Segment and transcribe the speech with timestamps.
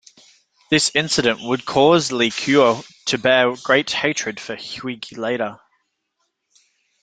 [0.71, 5.59] This incident would cause Li Kuo to bear great hatred for Huige later.